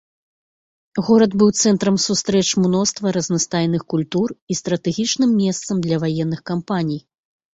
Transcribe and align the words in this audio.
Горад 1.09 1.31
быў 1.41 1.49
цэнтрам 1.63 1.97
сустрэч 2.05 2.47
мноства 2.63 3.07
разнастайных 3.17 3.85
культур 3.95 4.27
і 4.55 4.59
стратэгічным 4.63 5.35
месцам 5.43 5.75
для 5.87 5.97
ваенных 6.05 6.41
кампаній. 6.51 7.01